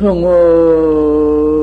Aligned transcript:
언년 0.00 1.53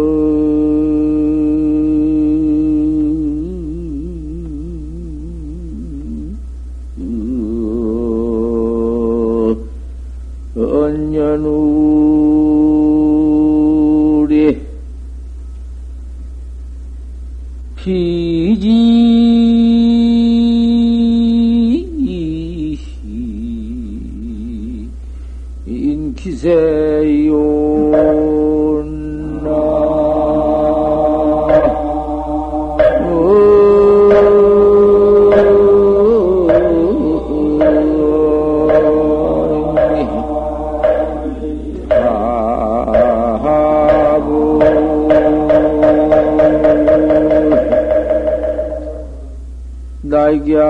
자기야. 50.31 50.62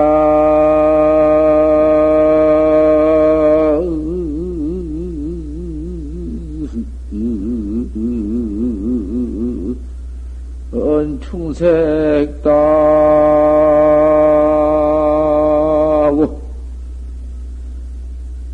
언충색다고 15.92 16.42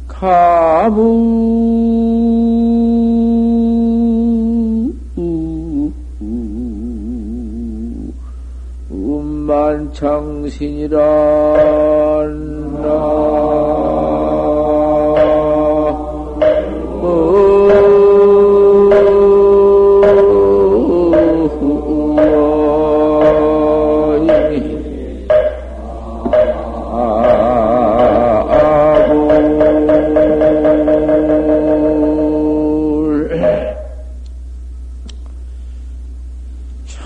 가무 0.09 1.38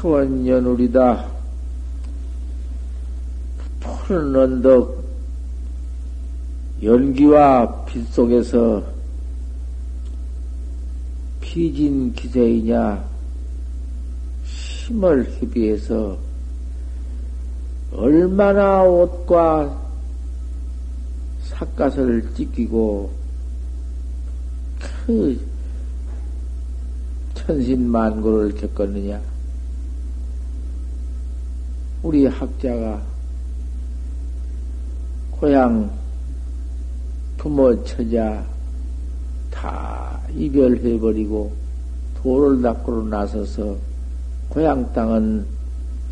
천연우리다. 0.03 1.32
푸른 4.13 4.37
언덕, 4.37 5.03
연기와 6.83 7.83
빛 7.87 8.07
속에서 8.09 8.85
피진 11.41 12.13
기세이냐, 12.13 13.09
힘을 14.45 15.31
희비해서 15.31 16.19
얼마나 17.95 18.83
옷과 18.83 19.81
삿갓을 21.45 22.35
찢기고 22.35 23.11
그 25.07 25.41
천신만고를 27.33 28.57
겪었느냐. 28.57 29.19
우리 32.03 32.27
학자가 32.27 33.12
고향 35.43 35.91
부모 37.37 37.75
처자 37.83 38.47
다 39.51 40.21
이별해버리고 40.37 41.51
도를 42.23 42.63
닦으러 42.63 43.03
나서서 43.03 43.75
고향 44.49 44.93
땅은 44.93 45.45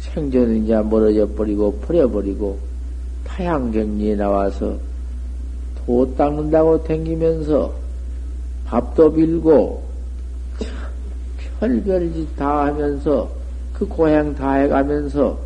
생전이냐 0.01 0.83
멀어져 0.83 1.29
버리고 1.29 1.73
버려버리고 1.79 2.59
타향경리에 3.23 4.17
나와서 4.17 4.77
도 5.87 6.13
닦는다고 6.17 6.83
댕기면서 6.83 7.73
밥도 8.65 9.13
빌고 9.13 9.81
별별 11.61 12.13
짓 12.13 12.35
다 12.35 12.65
하면서 12.65 13.31
그 13.75 13.87
고향 13.87 14.35
다 14.35 14.55
해가면서 14.55 15.39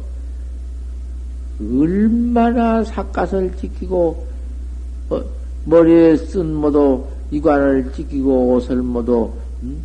얼마나 1.60 2.82
삿갓을 2.84 3.56
지키고 3.56 4.26
어, 5.10 5.22
머리에 5.65 6.16
쓴 6.16 6.54
모두 6.54 7.04
이관을 7.31 7.92
지키고 7.92 8.54
옷을 8.54 8.76
모두 8.76 9.32
음? 9.62 9.82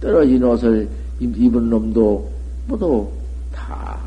떨어진 0.00 0.42
옷을 0.42 0.88
입은 1.20 1.70
놈도 1.70 2.30
모두 2.68 3.08
다 3.52 3.98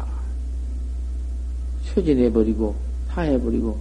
쇠진해버리고 1.83 2.75
다 3.09 3.21
해버리고 3.21 3.77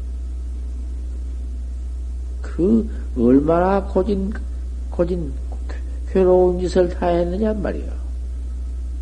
그 2.40 2.88
얼마나 3.16 3.84
고진 3.84 4.32
고진 4.90 5.32
괴로운 6.10 6.58
짓을 6.60 6.88
다 6.88 7.06
했느냐 7.06 7.52
말이야. 7.52 7.92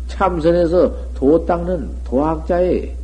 참선에서 0.07 0.95
도 1.17 1.43
닦는 1.47 1.89
도학자의 2.03 2.95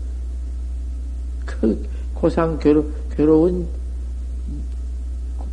그 1.47 1.84
고상 2.13 2.59
괴로, 2.59 2.85
괴로운 3.09 3.68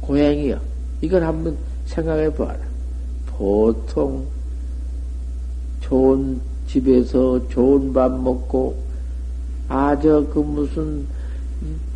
고행이요. 0.03 0.60
이걸 1.00 1.25
한번 1.25 1.56
생각해 1.87 2.34
봐라. 2.34 2.59
보통 3.26 4.26
좋은 5.81 6.38
집에서 6.66 7.48
좋은 7.48 7.94
밥 7.94 8.12
먹고 8.12 8.77
아 9.69 9.97
저 9.97 10.21
그 10.31 10.41
무슨 10.41 11.06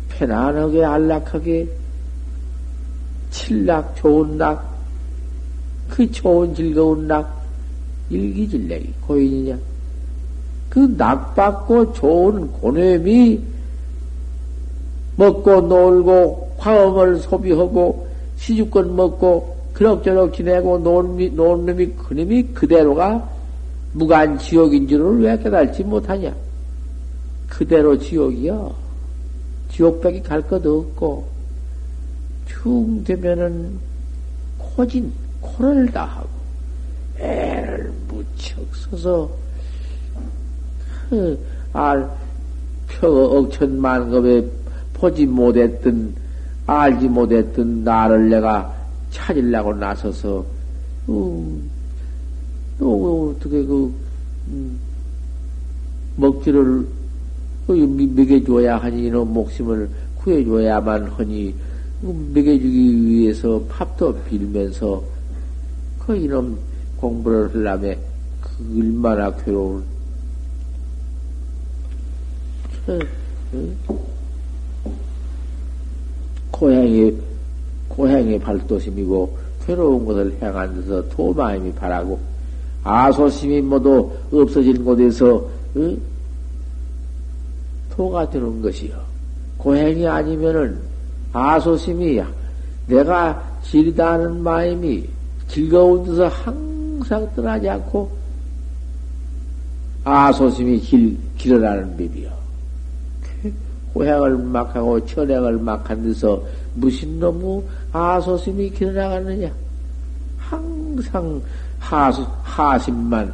편안하게 0.09 0.83
안락하게 0.83 1.69
칠락 3.29 3.95
좋은 3.97 4.37
낙 4.39 4.73
그 5.89 6.09
좋은 6.11 6.55
즐거운 6.55 7.07
낙 7.07 7.45
일기질래기 8.09 8.93
고인이냐? 9.01 9.74
그 10.75 10.93
낙받고 10.97 11.93
좋은 11.93 12.51
고뇌미 12.51 13.39
먹고 15.15 15.61
놀고 15.61 16.55
화음을 16.57 17.15
소비하고 17.19 18.05
시주권 18.35 18.93
먹고 18.93 19.55
그럭저럭 19.71 20.33
지내고 20.33 20.79
논 20.79 21.15
놈이 21.65 21.85
그놈이 21.93 22.43
그대로가 22.47 23.25
무간 23.93 24.37
지옥인 24.37 24.85
줄을 24.89 25.21
왜 25.21 25.37
깨달지 25.39 25.81
못하냐? 25.81 26.35
그대로 27.47 27.97
지옥이야. 27.97 28.69
지옥밖에 29.71 30.21
갈 30.23 30.41
것 30.41 30.65
없고, 30.65 31.25
충 32.47 33.01
되면은 33.05 33.79
코진, 34.57 35.09
코를 35.39 35.85
다 35.93 36.03
하고, 36.03 36.27
애를 37.19 37.93
무척 38.09 38.75
써서 38.75 39.29
그 39.29 39.44
알 41.73 42.25
표 42.87 43.07
억천만급에 43.07 44.45
보지 44.93 45.25
못했던 45.25 46.13
알지 46.65 47.07
못했던 47.07 47.83
나를 47.83 48.29
내가 48.29 48.73
찾으려고 49.11 49.73
나서서 49.73 50.45
음, 51.09 51.69
또 52.79 53.35
어떻게 53.35 53.63
그 53.63 53.93
음, 54.47 54.79
먹지를 56.15 56.87
먹여줘야 57.67 58.77
하니 58.77 59.07
이놈 59.07 59.33
목숨을 59.33 59.89
구해줘야만 60.17 61.07
하니 61.07 61.53
음, 62.03 62.31
먹여주기 62.33 63.05
위해서 63.05 63.61
밥도 63.69 64.15
빌면서 64.23 65.03
그 65.99 66.15
이놈 66.15 66.57
공부를 66.97 67.53
하려면 67.53 67.97
그 68.41 68.79
얼마나 68.79 69.35
괴로운 69.35 69.94
고향이 76.51 77.13
고향의 77.89 78.39
발도심이고 78.39 79.37
괴로운 79.65 80.05
것을 80.05 80.37
행한 80.41 80.75
데서 80.75 81.07
도마임이 81.09 81.73
바라고 81.73 82.19
아소심이 82.83 83.61
모두 83.61 84.11
없어진 84.31 84.85
곳에서 84.85 85.35
어? 85.75 85.97
도가 87.89 88.29
되는 88.29 88.61
것이요. 88.61 88.95
고행이 89.57 90.07
아니면은 90.07 90.77
아소심이 91.33 92.21
내가 92.87 93.59
지리다는 93.63 94.43
마음이 94.43 95.07
즐거운 95.47 96.03
데서 96.05 96.27
항상 96.27 97.27
떠나지 97.35 97.67
않고 97.67 98.09
아소심이 100.03 100.79
길, 100.79 101.17
길어라는 101.37 101.97
법이요. 101.97 102.44
고행을 103.95 104.37
막 104.37 104.75
하고 104.75 105.03
천행을 105.05 105.57
막 105.57 105.89
한 105.89 106.03
데서 106.03 106.43
무슨 106.73 107.17
놈의 107.17 107.63
아소심이 107.93 108.69
길어나가느냐? 108.71 109.49
항상 110.37 111.41
하수, 111.79 112.25
하심만 112.43 113.33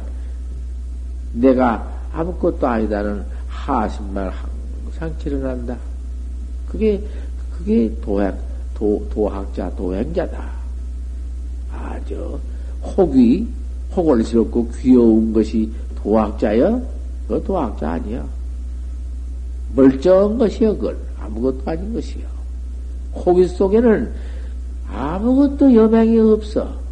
내가 1.32 1.84
아무것도 2.12 2.64
아니다는 2.64 3.24
하심만 3.48 4.30
항상 4.30 5.12
길어난다. 5.18 5.76
그게 6.68 7.02
그게 7.50 7.92
도학 8.00 8.38
도 8.74 9.04
도학자 9.12 9.68
도행자다. 9.74 10.48
아주 11.72 12.38
혹이 12.84 13.48
혹을스럽고 13.96 14.70
귀여운 14.80 15.32
것이 15.32 15.70
도학자여? 15.96 16.80
그 17.26 17.42
도학자 17.42 17.92
아니야. 17.92 18.24
멀쩡한 19.74 20.38
것이여, 20.38 20.74
그걸. 20.76 20.96
아무것도 21.18 21.62
아닌 21.64 21.94
것이여. 21.94 22.24
호기 23.14 23.46
속에는 23.48 24.12
아무것도 24.90 25.74
여명이 25.74 26.18
없어. 26.18 26.82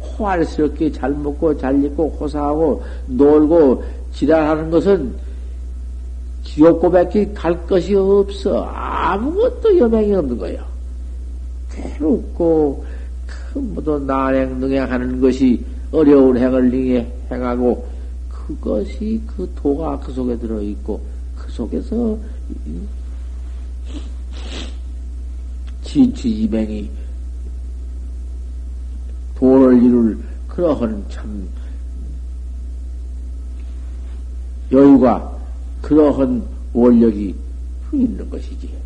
호알스럽게 0.00 0.92
잘 0.92 1.10
먹고 1.12 1.56
잘 1.58 1.82
입고 1.84 2.16
호사하고 2.20 2.82
놀고 3.06 3.82
지랄하는 4.12 4.70
것은 4.70 5.14
지옥 6.42 6.80
고백이 6.80 7.34
갈 7.34 7.66
것이 7.66 7.94
없어. 7.94 8.64
아무것도 8.64 9.78
여명이 9.78 10.14
없는 10.14 10.38
거예요. 10.38 10.64
괴롭고 11.70 12.84
그 13.26 13.58
모두 13.58 13.98
난행 13.98 14.58
능행하는 14.58 15.20
것이 15.20 15.62
어려운 15.92 16.36
행을 16.36 17.06
행하고 17.30 17.86
그것이 18.28 19.20
그 19.26 19.50
도가 19.56 20.00
그 20.00 20.12
속에 20.12 20.38
들어 20.38 20.60
있고 20.62 20.98
그 20.98 21.17
속에서 21.58 22.16
진취지맹이 25.82 26.88
도를 29.34 29.82
이룰 29.82 30.18
그러한 30.46 31.04
참 31.08 31.48
여유가 34.70 35.36
그러한 35.82 36.46
원력이 36.72 37.34
있는 37.92 38.30
것이지. 38.30 38.76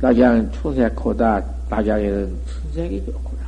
낙양 0.00 0.52
추색보다 0.52 1.42
낙양에는 1.70 2.36
춘색이 2.46 3.06
좋구나. 3.06 3.42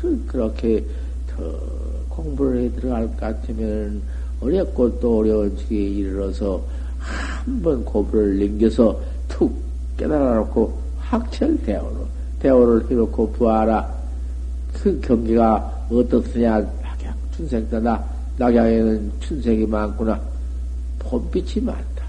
그, 0.00 0.24
그렇게 0.26 0.86
더 1.26 1.79
공부를 2.22 2.62
해 2.62 2.72
들어갈 2.72 3.06
것 3.08 3.20
같으면 3.20 4.02
어렵고 4.40 4.98
또 5.00 5.18
어려운 5.18 5.56
지에 5.56 5.78
이르러서 5.78 6.62
한 6.98 7.62
번 7.62 7.82
고부를 7.84 8.38
넘겨서 8.38 9.00
툭 9.28 9.54
깨달아 9.96 10.34
놓고 10.36 10.78
확철 10.98 11.56
대오로 11.62 12.06
대오를 12.38 12.90
해놓고 12.90 13.32
부하라. 13.32 13.90
그 14.74 15.00
경계가 15.00 15.86
어떻느냐? 15.90 16.60
낙양 16.60 17.14
춘색다다. 17.36 18.04
낙양에는 18.38 19.12
춘색이 19.20 19.66
많구나. 19.66 20.20
봄빛이 20.98 21.64
많다. 21.64 22.04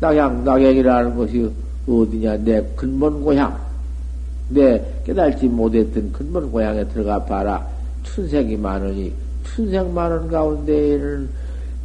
낙양 0.00 0.44
낙양이라는 0.44 1.16
것이 1.16 1.50
어디냐? 1.88 2.36
내 2.38 2.62
근본 2.76 3.22
고향. 3.22 3.58
내 4.50 4.82
깨달지 5.04 5.48
못했던 5.48 6.12
근본 6.12 6.50
고향에 6.52 6.86
들어가 6.88 7.24
봐라. 7.24 7.66
춘색이 8.06 8.56
많으니 8.56 9.12
춘색 9.44 9.90
많은 9.90 10.28
가운데에는 10.28 11.28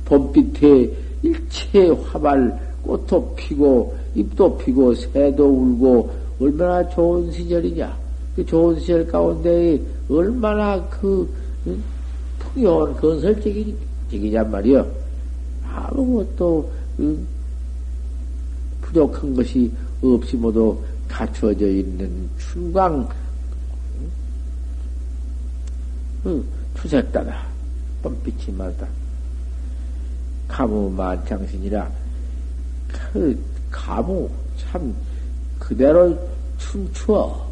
봄빛에 0.05 0.91
일체 1.23 1.89
화발 2.05 2.59
꽃도 2.83 3.35
피고 3.35 3.95
잎도 4.15 4.57
피고 4.57 4.93
새도 4.93 5.45
울고 5.45 6.11
얼마나 6.39 6.87
좋은 6.89 7.31
시절이냐. 7.31 7.97
그 8.35 8.45
좋은 8.45 8.79
시절 8.79 9.05
가운데 9.05 9.79
얼마나 10.09 10.83
그 10.89 11.29
풍요한 12.39 12.93
건설적이냐 12.95 14.43
말이요. 14.49 14.85
아무것도 15.73 16.71
부족한 18.81 19.35
것이 19.35 19.71
없이 20.01 20.35
모두 20.35 20.77
갖추어져 21.07 21.67
있는 21.67 22.29
춘광 22.37 23.07
추색다다 26.75 27.45
뻔빛이 28.01 28.55
많다. 28.55 28.87
가무 30.47 30.89
만창신이라 30.89 31.89
그 32.87 33.39
가무 33.69 34.29
참 34.57 34.93
그대로 35.59 36.17
춤추어 36.57 37.49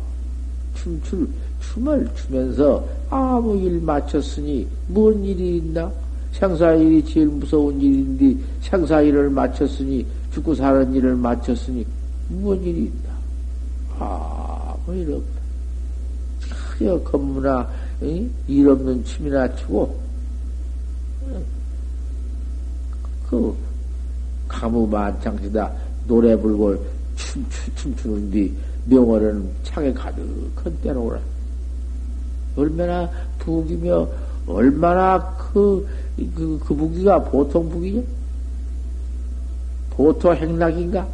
춤출 0.76 1.28
춤을 1.62 2.10
추면서 2.16 2.86
아무 3.10 3.58
일 3.58 3.80
마쳤으니 3.82 4.68
뭔 4.88 5.24
일이 5.24 5.58
있나? 5.58 5.92
생사일이 6.32 7.04
제일 7.06 7.28
무서운 7.28 7.82
일인데 7.82 8.42
생사일을 8.62 9.30
마쳤으니 9.30 10.06
죽고 10.34 10.54
사는 10.56 10.94
일을 10.94 11.16
마쳤으니 11.16 11.86
뭔 12.28 12.62
일이 12.64 12.84
있나? 12.84 13.10
아무 13.98 14.96
일 14.96 15.14
없다. 15.14 15.40
그저 16.78 17.00
건무나 17.02 17.68
일 18.02 18.70
없는 18.70 19.04
춤이나 19.04 19.54
추고 19.56 20.00
그 23.30 23.56
가무 24.48 24.88
만창시다 24.88 25.72
노래 26.08 26.36
불고 26.36 26.76
춤추, 27.16 27.76
춤추는 27.76 28.32
뒤 28.32 28.56
명월은 28.86 29.50
창에 29.64 29.94
가득한 29.94 30.76
때로오라. 30.82 31.20
얼마나 32.56 33.10
북이며 33.40 34.08
얼마나 34.48 35.38
그, 35.38 35.88
그, 36.36 36.60
그 36.66 36.74
북이가 36.74 37.24
보통 37.26 37.70
북이냐? 37.70 38.02
보통 39.92 40.36
행락인가? 40.36 41.08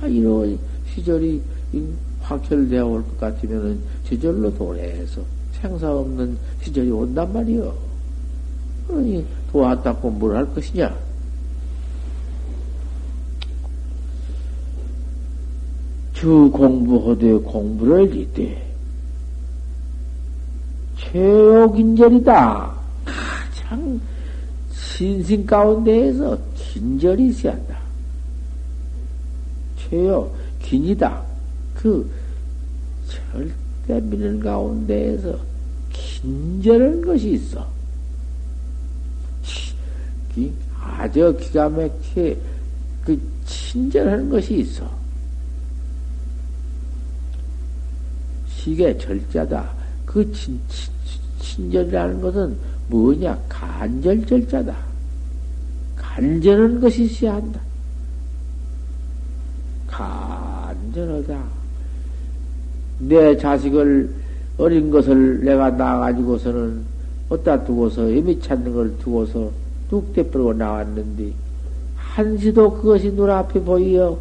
아, 0.00 0.06
이런 0.06 0.58
시절이 0.92 1.40
확철되어 2.28 2.84
올 2.86 3.02
것 3.02 3.18
같으면은 3.20 3.80
시절로 4.04 4.54
도래해서 4.54 5.22
생사 5.52 5.90
없는 5.90 6.36
시절이 6.62 6.90
온단 6.90 7.32
말이요. 7.32 7.74
그러니 8.86 9.24
도왔다고 9.50 10.10
뭘 10.10 10.36
할 10.36 10.54
것이냐? 10.54 10.94
주 16.12 16.50
공부하되 16.52 17.32
공부를 17.38 18.10
짓되 18.10 18.68
최옥인절이다. 20.98 22.72
가장 23.04 24.00
신신 24.72 25.46
가운데에서 25.46 26.36
긴절이 26.56 27.32
시한다. 27.32 27.78
최요 29.78 30.30
긴이다. 30.60 31.22
그 31.74 32.10
절대 33.32 34.00
미는 34.00 34.40
가운데에서 34.40 35.38
긴절한 35.92 37.02
것이 37.02 37.32
있어. 37.32 37.66
아주 40.80 41.36
기가 41.40 41.68
막히게 41.68 42.38
그 43.04 43.20
친절한 43.44 44.28
것이 44.28 44.58
있어. 44.58 44.88
시계 48.48 48.96
절자다. 48.98 49.70
그 50.04 50.32
친, 50.32 50.60
친, 50.68 50.92
친절이라는 51.40 52.20
것은 52.20 52.56
뭐냐? 52.88 53.38
간절 53.48 54.26
절자다. 54.26 54.76
간절한 55.96 56.80
것이 56.80 57.04
있어야 57.04 57.34
한다. 57.34 57.60
간절하다. 59.86 61.57
내 62.98 63.36
자식을 63.36 64.10
어린 64.58 64.90
것을 64.90 65.44
내가 65.44 65.70
낳아가지고서는 65.70 66.82
어디다 67.28 67.64
두고서 67.64 68.10
애미 68.10 68.40
찾는 68.40 68.72
걸 68.72 68.98
두고서 68.98 69.50
뚝 69.88 70.12
떼버리고 70.12 70.52
나왔는데 70.54 71.32
한시도 71.96 72.74
그것이 72.74 73.10
눈앞에 73.12 73.60
보이어 73.60 74.18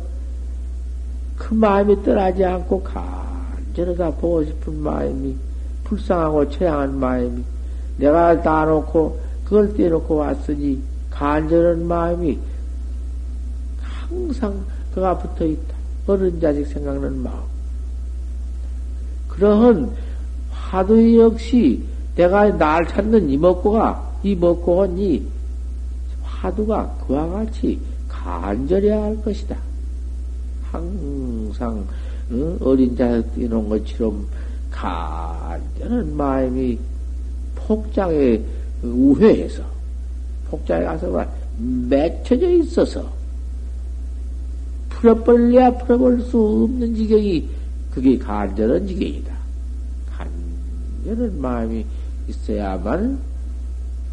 그 1.38 1.54
마음이 1.54 2.04
떠나지 2.04 2.44
않고 2.44 2.84
간절하다 2.84 4.12
보고 4.18 4.44
싶은 4.44 4.80
마음이 4.80 5.36
불쌍하고 5.84 6.50
처양한 6.50 7.00
마음이 7.00 7.44
내가 7.98 8.36
놔놓고 8.36 9.20
그걸 9.46 9.74
떼놓고 9.74 10.16
왔으니 10.16 10.82
간절한 11.10 11.88
마음이 11.88 12.38
항상 13.82 14.64
그가 14.94 15.18
붙어 15.18 15.46
있다. 15.46 15.76
어른 16.08 16.40
자식 16.40 16.66
생각나는 16.68 17.18
마음. 17.20 17.57
그러한 19.38 19.92
화두 20.52 21.20
역시 21.20 21.82
내가 22.16 22.50
날 22.58 22.88
찾는 22.88 23.30
이 23.30 23.38
먹고가 23.38 24.20
이 24.24 24.36
먹고는 24.36 24.98
이 24.98 25.24
화두가 26.24 26.98
그와 27.06 27.28
같이 27.28 27.80
간절해야 28.10 29.04
할 29.04 29.22
것이다. 29.22 29.56
항상 30.72 31.86
어린 32.60 32.96
자식 32.98 33.36
뛰는 33.36 33.70
것처럼 33.70 34.26
간절한 34.72 36.18
마음이 36.18 36.80
폭장에 37.56 38.42
우회해서 38.82 39.64
폭장에 40.50 40.84
가서 40.84 41.26
맺혀져 41.58 42.52
있어서 42.52 43.08
풀어버려야 44.90 45.78
풀어볼 45.78 46.22
수 46.22 46.40
없는 46.40 46.96
지경이 46.96 47.57
그게 47.98 48.16
간절한 48.16 48.86
지경이다. 48.86 49.34
간절한 50.12 51.42
마음이 51.42 51.84
있어야만 52.28 53.20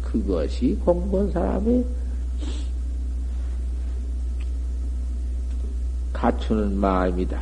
그것이 0.01 0.75
공부한 0.83 1.29
사람의 1.29 1.85
갖추는 6.13 6.77
마음이다. 6.77 7.39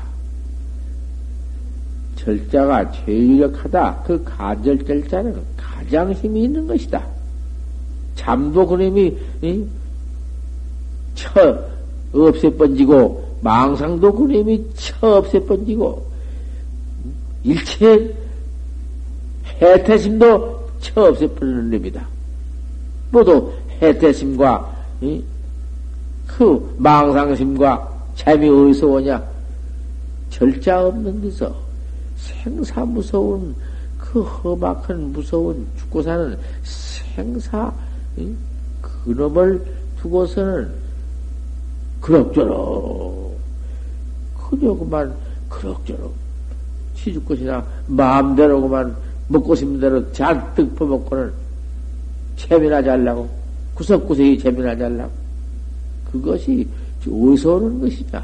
절자가 2.17 2.91
제일 2.91 3.35
유력하다. 3.35 4.03
그 4.05 4.21
간절 4.25 4.85
절자는 4.85 5.41
가장 5.55 6.11
힘이 6.11 6.43
있는 6.43 6.67
것이다. 6.67 7.07
잠도 8.15 8.67
그놈이 8.67 9.17
쳐 11.15 11.57
없애 12.11 12.53
번지고 12.53 13.37
망상도 13.39 14.13
그놈이 14.13 14.71
쳐 14.73 15.07
없애 15.07 15.39
번지고 15.39 16.11
일체 17.43 18.15
해태심도 19.61 20.69
쳐 20.79 21.01
없애 21.03 21.27
버리는 21.27 21.69
놈이다. 21.69 22.05
모두 23.11 23.51
해태심과 23.81 24.73
그 26.27 26.75
망상심과 26.77 28.05
잠이 28.15 28.47
어디서 28.49 28.87
오냐? 28.87 29.23
절자 30.29 30.87
없는 30.87 31.21
데서 31.21 31.55
생사 32.15 32.83
무서운 32.85 33.55
그 33.97 34.21
험악한 34.21 35.11
무서운 35.11 35.67
죽고 35.77 36.01
사는 36.01 36.37
생사 36.63 37.71
그놈을 38.81 39.63
두고서는 39.99 40.71
그럭저럭 42.01 43.37
그저 44.49 44.73
그만 44.73 45.15
그럭저럭 45.49 46.22
시줄 47.03 47.23
것이나 47.25 47.63
마음대로 47.87 48.61
그만 48.61 48.95
먹고 49.27 49.55
싶은 49.55 49.79
대로 49.79 50.11
잔뜩 50.13 50.73
퍼먹고는 50.75 51.31
재미나지 52.37 52.89
않라고 52.89 53.29
구석구석이 53.75 54.39
재미나지 54.39 54.83
않라고. 54.83 55.11
그것이 56.11 56.67
어디서 57.01 57.55
오는 57.55 57.81
것이냐 57.81 58.23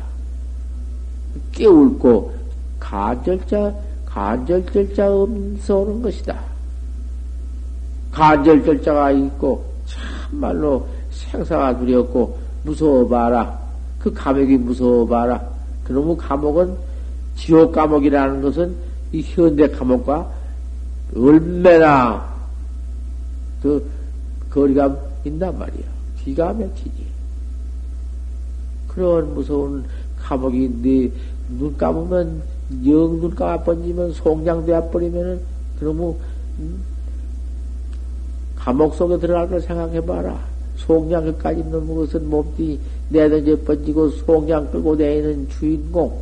깨울고 1.52 2.34
간절자 2.80 3.74
간절절자 4.06 5.12
없어 5.12 5.78
오는 5.78 6.02
것이다. 6.02 6.40
간절절자가 8.12 9.12
있고 9.12 9.64
참말로 9.86 10.88
생사가 11.12 11.78
두렵고 11.78 12.38
무서워 12.64 13.08
봐라. 13.08 13.60
그 14.00 14.12
감옥이 14.14 14.58
무서워 14.58 15.06
봐라. 15.06 15.42
그놈의 15.84 16.18
감옥은 16.18 16.76
지옥 17.40 17.72
감옥이라는 17.72 18.42
것은 18.42 18.76
이 19.12 19.22
현대 19.22 19.68
감옥과 19.70 20.30
얼마나 21.16 22.30
그 23.62 23.90
거리가 24.50 24.96
있단 25.24 25.58
말이야. 25.58 25.86
기가 26.20 26.54
막히지. 26.54 27.08
그런 28.88 29.34
무서운 29.34 29.86
감옥이 30.18 31.12
감으면 31.78 32.42
영눈 32.86 33.34
감아 33.34 33.64
번지면 33.64 34.14
송장되어 34.14 34.90
버리면은 34.90 35.40
그러면 35.80 36.16
음? 36.60 36.84
감옥 38.56 38.96
속에 38.96 39.18
들어갈 39.18 39.50
걸 39.50 39.62
생각해봐라. 39.62 40.38
송장까지 40.78 41.62
있는 41.62 41.96
것은 41.96 42.30
몸띠 42.30 42.80
내던져 43.10 43.58
번지고 43.64 44.10
송장 44.10 44.70
끌고 44.72 44.98
다니는 44.98 45.50
주인공, 45.50 46.22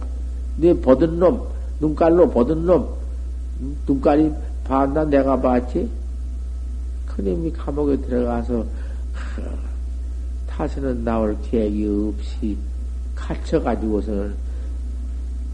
내 0.57 0.73
버든 0.79 1.19
놈, 1.19 1.47
눈깔로 1.79 2.29
버든 2.29 2.65
놈, 2.65 2.87
음? 3.61 3.77
눈깔이 3.87 4.31
봤나 4.63 5.05
내가 5.05 5.39
봤지? 5.39 5.89
큰님이 7.05 7.51
감옥에 7.51 7.97
들어가서 7.97 8.65
타서는 10.47 11.03
나올 11.03 11.37
계획이 11.43 11.87
없이 11.87 12.57
갇혀가지고서는 13.15 14.35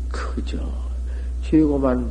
그저 0.09 0.57
최고만 1.43 2.09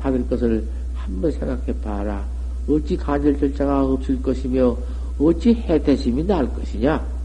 받을 0.00 0.28
것을 0.28 0.64
한번 0.94 1.30
생각해 1.30 1.72
봐라. 1.80 2.24
어찌 2.68 2.96
간절 2.96 3.38
절차가 3.38 3.84
없을 3.84 4.20
것이며 4.22 4.76
어찌 5.18 5.54
해태심이 5.54 6.24
날 6.24 6.52
것이냐? 6.52 7.17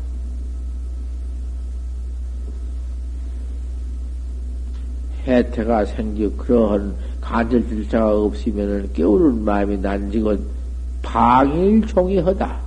해태가 5.33 5.85
생겨 5.85 6.29
그러한 6.37 6.95
간절 7.21 7.67
절차가 7.69 8.17
없으면 8.17 8.89
깨우는 8.93 9.43
마음이 9.43 9.77
난지건 9.77 10.39
방일종이 11.01 12.19
하다. 12.19 12.59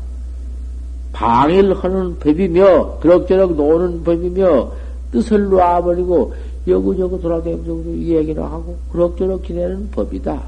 방일하는 1.13 2.19
법이며 2.19 2.99
그럭저럭 3.01 3.55
노는 3.57 4.05
법이며 4.05 4.73
뜻을 5.13 5.49
놔버리고 5.49 6.35
여구저구 6.69 7.21
돌아다니면서 7.21 7.91
이야기를 7.91 8.43
하고 8.43 8.77
그럭저럭 8.91 9.45
지내는 9.45 9.91
법이다. 9.91 10.43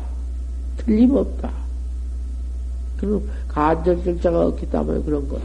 틀림없다. 0.78 1.50
그럼 2.98 3.22
간절절자가 3.48 4.46
없기 4.46 4.66
때문에 4.66 5.02
그런 5.02 5.28
거다. 5.28 5.44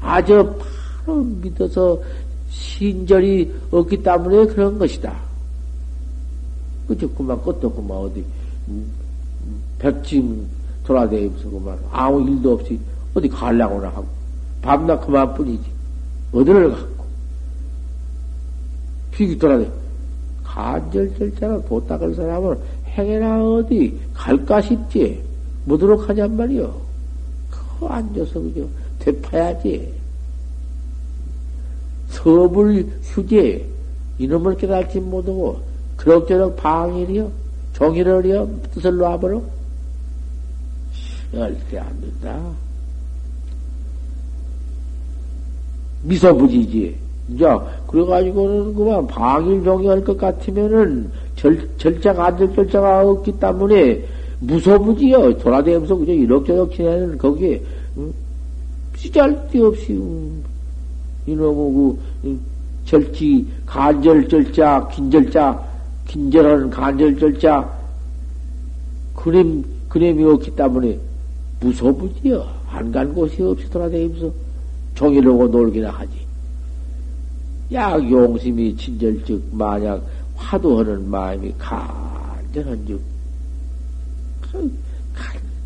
아주 0.00 0.54
바로 1.04 1.22
믿어서 1.42 2.00
신절이 2.50 3.52
없기 3.70 4.02
때문에 4.02 4.46
그런 4.46 4.78
것이다. 4.78 5.14
그저 6.86 7.08
그만 7.08 7.40
끝도 7.42 7.70
그만 7.72 7.96
어디 7.98 8.20
음, 8.68 8.90
음, 9.46 9.62
백짐 9.78 10.46
돌아다니면서 10.86 11.50
그만 11.50 11.78
아무 11.90 12.28
일도 12.28 12.52
없이 12.52 12.78
어디 13.14 13.28
가려고나 13.28 13.88
하고 13.88 14.06
밤낮 14.64 14.98
그만뿐이지. 15.00 15.62
어디를 16.32 16.70
갖고? 16.70 17.04
피기 19.10 19.38
돌아다니. 19.38 19.70
간절절자가 20.42 21.64
도닦을 21.66 22.14
사람은 22.14 22.58
행해나 22.86 23.44
어디 23.44 24.00
갈까 24.14 24.62
싶지. 24.62 25.22
못도록 25.66 26.08
하냔 26.08 26.36
말이요 26.36 26.74
그 27.50 27.86
앉아서 27.86 28.40
그저 28.40 28.66
되파야지. 29.00 29.92
서불 32.08 32.86
휴제 33.02 33.68
이놈을 34.18 34.56
깨달지 34.56 34.98
못하고 34.98 35.60
그럭저럭 36.04 36.56
방일이요 36.56 37.30
종일을요 37.72 38.48
뜻을 38.74 38.96
놔버려 38.96 39.42
절대 41.32 41.78
안 41.78 42.00
된다. 42.00 42.38
미소부지지. 46.02 46.96
이제, 47.30 47.46
그래가지고는 47.86 48.74
그만 48.74 49.06
방일종이 49.06 49.86
할것 49.86 50.18
같으면은 50.18 51.10
절, 51.34 51.68
절자가, 51.78 52.26
안절 52.26 52.54
절자가 52.54 53.08
없기 53.08 53.32
때문에 53.32 54.04
무소부지요. 54.40 55.38
돌아다니면서 55.38 55.96
그저 55.96 56.12
이럭저럭 56.12 56.72
지내는 56.72 57.18
거기에, 57.18 57.62
응? 57.96 58.12
쓰잘데 58.96 59.60
없이, 59.60 59.92
응? 59.92 60.42
이놈의 61.26 61.74
그, 61.74 61.98
응? 62.26 62.40
절지, 62.84 63.46
간절 63.64 64.28
절자, 64.28 64.86
긴절자, 64.92 65.73
긴절하는 66.06 66.70
간절 66.70 67.18
절자, 67.18 67.68
그림, 69.14 69.64
그림이 69.88 70.24
없기 70.24 70.54
때문에 70.54 70.98
무소부지요. 71.60 72.46
안 72.68 72.90
간 72.90 73.14
곳이 73.14 73.40
없이 73.42 73.68
돌아다니면서 73.70 74.32
종이로고 74.94 75.48
놀기나 75.48 75.90
하지. 75.90 76.12
약 77.72 78.10
용심이 78.10 78.76
친절즉 78.76 79.42
만약 79.52 80.02
화두하는 80.36 81.08
마음이 81.08 81.54
간절한즉 81.58 83.00
그 84.42 84.78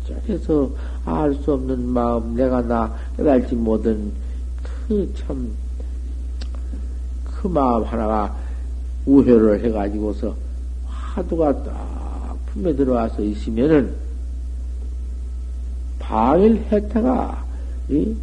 간절해서 0.05 0.69
알 1.05 1.33
수 1.35 1.53
없는 1.53 1.87
마음 1.89 2.35
내가 2.35 2.61
나 2.61 2.95
깨달지 3.17 3.55
못한 3.55 4.11
그 4.87 5.11
참그 5.17 5.47
마음 7.47 7.83
하나가 7.83 8.35
우회를 9.09 9.63
해가지고서 9.65 10.35
화두가 10.87 11.63
딱 11.63 12.37
품에 12.47 12.75
들어와서 12.75 13.23
있으면은 13.23 13.93
바일 15.97 16.63
해태가 16.71 17.45
이 17.89 18.15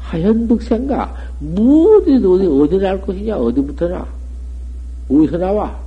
하현득생가 0.00 1.14
무엇이 1.38 2.16
어디 2.16 2.46
어디 2.46 2.78
날 2.78 3.00
것이냐 3.00 3.36
어디부터 3.36 3.88
나 3.88 4.06
어디서 5.08 5.38
나와 5.38 5.80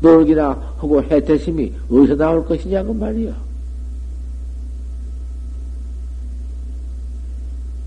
놀기나 0.00 0.50
하고 0.78 1.02
해태심이 1.02 1.72
어디서 1.90 2.16
나올 2.16 2.44
것이냐 2.44 2.82
그 2.82 2.92
말이야. 2.92 3.50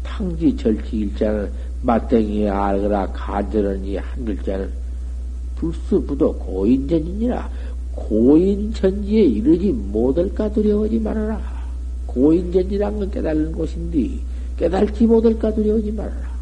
탕지 0.03 0.55
절치 0.55 0.97
일자는 0.97 1.51
맞댕이에 1.83 2.49
알거라 2.49 3.07
간절한 3.11 3.85
이한 3.85 4.25
글자는 4.25 4.69
불수부도 5.55 6.33
고인전이니라 6.35 7.49
고인전지에 7.95 9.21
이르지 9.21 9.71
못할까 9.71 10.51
두려워하지 10.51 10.99
말아라. 10.99 11.39
고인전지란 12.07 12.99
건 12.99 13.11
깨달는 13.11 13.51
곳인데 13.51 14.19
깨달지 14.57 15.05
못할까 15.05 15.53
두려워하지 15.53 15.91
말아라. 15.91 16.33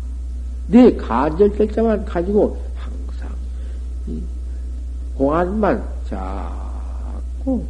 내 0.68 0.96
간절 0.96 1.50
결자만 1.58 2.06
가지고 2.06 2.58
항상 2.76 3.30
공안만 5.16 5.84
자꾸 6.08 7.64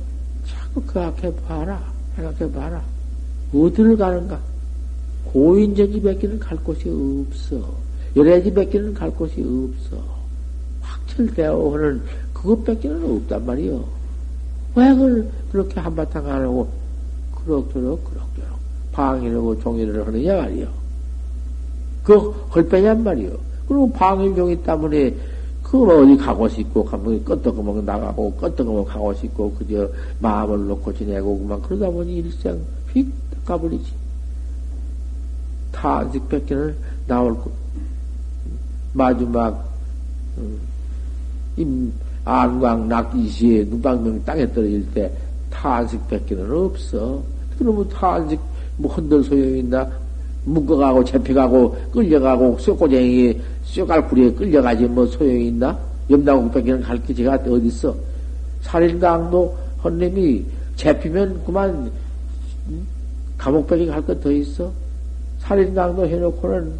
자꾸 0.45 0.81
그 0.85 0.99
앞에 0.99 1.33
봐라. 1.47 1.91
생각해 2.15 2.51
봐라. 2.51 2.81
어디를 3.53 3.97
가는가? 3.97 4.39
고인전지 5.33 6.01
밖에는 6.01 6.39
갈 6.39 6.57
곳이 6.57 6.89
없어. 6.89 7.61
열애지 8.15 8.53
밖에는 8.53 8.93
갈 8.93 9.11
곳이 9.11 9.41
없어. 9.41 10.03
확철되어 10.81 11.73
하는 11.73 12.01
그것밖에는 12.33 13.15
없단 13.15 13.45
말이요. 13.45 13.83
왜 14.75 14.93
그걸 14.93 15.29
그렇게 15.51 15.79
한바탕 15.79 16.25
안 16.27 16.41
하고 16.43 16.67
그럭저럭 17.35 18.03
그럭저럭 18.03 18.59
방일하고 18.91 19.59
종일을 19.59 20.05
하느냐 20.05 20.35
말이요. 20.35 20.67
그 22.03 22.17
헐빼냔 22.53 23.03
말이요. 23.03 23.31
그리고 23.67 23.89
방일 23.91 24.35
종이 24.35 24.61
때문에 24.63 25.15
그 25.63 25.81
어디 25.83 26.17
가고 26.17 26.49
싶고 26.49 26.83
가면 26.83 27.23
껐떡그먹 27.23 27.83
나가고 27.83 28.33
껐떡그먹 28.41 28.85
가고 28.85 29.13
싶고 29.13 29.53
그저 29.53 29.87
마음을 30.19 30.67
놓고 30.67 30.93
지내고 30.93 31.39
그만 31.39 31.61
그러다 31.61 31.89
보니 31.89 32.17
일생 32.17 32.59
휙 32.93 33.09
가버리지. 33.45 34.00
탄식 35.81 36.29
뺏기는 36.29 36.75
나올 37.07 37.33
거. 37.33 37.49
마지막 38.93 39.67
음, 40.37 40.59
임 41.57 41.91
안광 42.23 42.87
낙이시에 42.87 43.63
누방명 43.63 44.23
땅에 44.23 44.45
떨어질 44.53 44.85
때 44.93 45.11
탄식 45.49 46.07
뺏기는 46.07 46.51
없어. 46.51 47.23
그러면 47.57 47.89
탄식 47.89 48.39
뭐 48.77 48.93
흔들 48.93 49.23
소용이 49.23 49.59
있나? 49.59 49.89
묶어가고 50.45 51.03
잡혀가고 51.03 51.75
끌려가고 51.91 52.57
쇠꼬쟁이 52.59 53.39
쇠갈구리에 53.65 54.33
끌려가지 54.33 54.85
뭐 54.85 55.05
소용이 55.07 55.47
있나? 55.47 55.77
염다국 56.11 56.53
뺏기는 56.53 56.81
갈게 56.81 57.11
제가 57.11 57.33
어딨어? 57.33 57.95
살인강도 58.61 59.57
헌님이 59.83 60.45
잡히면 60.75 61.43
그만 61.43 61.91
감옥 63.37 63.65
뺏기 63.65 63.87
갈것 63.87 64.21
더 64.21 64.31
있어? 64.31 64.71
살인강도 65.51 66.07
해놓고는 66.07 66.73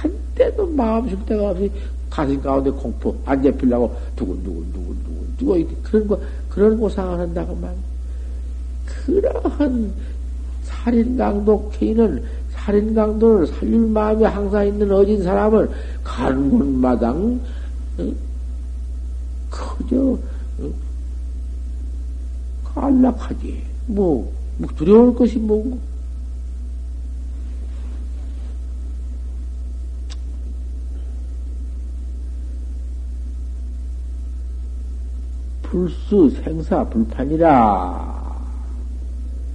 한 0.00 0.14
때도 0.36 0.66
마음 0.68 1.08
줄 1.08 1.18
데가 1.26 1.50
없이 1.50 1.70
가슴 2.08 2.40
가운데 2.40 2.70
공포 2.70 3.14
안 3.24 3.42
잡히려고 3.42 3.94
두근두근 4.14 4.72
두근두근 4.72 5.36
두고 5.36 5.58
그런 5.82 6.06
거 6.06 6.20
그런 6.48 6.78
고상을 6.78 7.18
한다고 7.18 7.54
말. 7.56 7.74
그러한 8.86 9.92
살인 10.62 11.16
강도 11.16 11.70
케이는 11.70 12.22
살인 12.50 12.94
강도를 12.94 13.46
살릴 13.48 13.78
마음이 13.80 14.24
항상 14.24 14.66
있는 14.66 14.90
어진 14.92 15.22
사람을 15.22 15.68
가는 16.04 16.50
곳마당 16.50 17.40
어? 17.98 18.12
그저 19.50 20.18
어? 20.60 20.72
안락하지 22.74 23.62
뭐, 23.86 24.32
뭐 24.56 24.68
두려울 24.76 25.14
것이 25.14 25.38
뭐고 25.38 25.78
불수 35.70 36.30
생사 36.42 36.82
불판이라. 36.84 38.18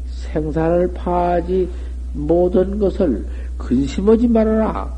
생사를 0.08 0.94
파하지 0.94 1.70
모든 2.14 2.78
것을 2.78 3.26
근심하지 3.58 4.28
말아라. 4.28 4.92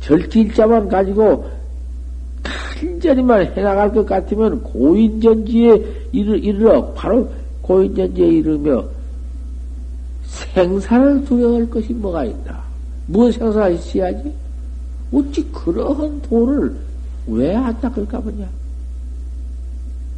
절길자만 0.00 0.88
가지고 0.88 1.46
간절히만 2.42 3.52
해나갈 3.54 3.92
것 3.92 4.06
같으면 4.06 4.62
고인전지에 4.62 6.08
이르, 6.12 6.36
이르러, 6.36 6.92
바로 6.94 7.30
고인전지에 7.60 8.26
이르며 8.26 8.84
생사를 10.54 11.24
두려워할 11.26 11.68
것이 11.68 11.92
뭐가 11.92 12.24
있나? 12.24 12.62
무엇 13.06 13.32
생사가 13.32 13.68
있어야지? 13.68 14.32
어찌 15.12 15.42
그러한 15.52 16.22
도를 16.22 16.74
왜 17.26 17.54
안 17.54 17.78
닦을까 17.80 18.20
보냐? 18.20 18.48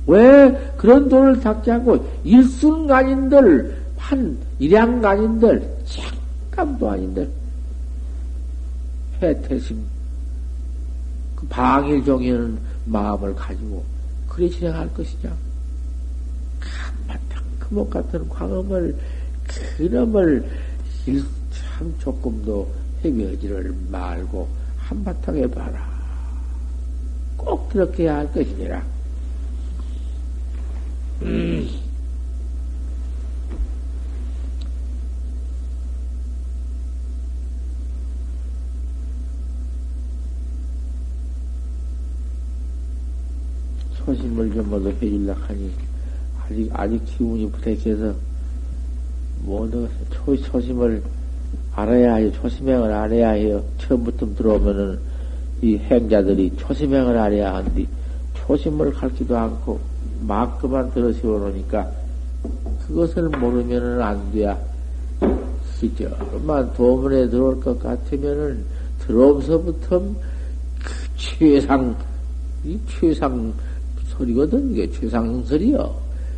왜 0.06 0.74
그런 0.76 1.08
돈을 1.08 1.40
닦지 1.40 1.70
않고 1.70 2.04
일순간인들, 2.24 3.82
한 3.96 4.36
일양간인들, 4.58 5.76
잠깐도 6.50 6.90
아닌들, 6.90 7.30
해태심, 9.22 9.80
그 11.36 11.46
방일종이는 11.46 12.58
마음을 12.86 13.34
가지고 13.34 13.84
그래 14.28 14.48
진행할 14.48 14.92
것이냐? 14.92 15.32
한바탕 16.60 17.42
금옥 17.60 17.90
같은 17.90 18.28
광음을, 18.28 18.96
그놈을 19.76 20.48
참 21.52 21.94
조금도 21.98 22.68
헤매지를 23.04 23.74
말고 23.90 24.48
한바탕 24.78 25.36
해봐라. 25.36 25.92
꼭 27.36 27.68
그렇게 27.68 28.04
해야 28.04 28.16
할 28.16 28.32
것이니라. 28.32 28.82
음. 31.24 31.68
소심을 44.04 44.52
좀 44.52 44.68
모두 44.68 44.88
해줄라 45.00 45.32
하니, 45.46 45.70
아직, 46.42 46.68
아직 46.72 47.04
기운이 47.04 47.50
부탁해서, 47.52 48.14
모두 49.44 49.88
초, 50.10 50.36
초심을 50.36 51.02
알아야 51.74 52.16
해요. 52.16 52.32
초심행을 52.32 52.92
알아야 52.92 53.30
해요. 53.30 53.64
처음부터 53.78 54.34
들어오면은, 54.34 54.98
이 55.62 55.76
행자들이 55.76 56.52
초심행을 56.56 57.16
알아야 57.16 57.54
하는데, 57.54 57.86
초심을 58.34 58.92
가르치도 58.92 59.38
않고, 59.38 59.91
막 60.22 60.58
그만 60.60 60.90
들어 60.92 61.12
세워놓으니까 61.12 61.90
그것을 62.86 63.28
모르면은 63.28 64.00
안 64.00 64.32
돼야. 64.32 64.58
그저만 65.80 66.72
도문에 66.74 67.28
들어올 67.28 67.60
것 67.60 67.78
같으면은 67.82 68.64
들어오면서부터 69.00 69.98
그 69.98 70.92
최상, 71.16 71.96
이 72.64 72.78
최상 72.88 73.52
설이거든. 74.10 74.70
이게 74.72 74.90
최상설이요. 74.92 75.94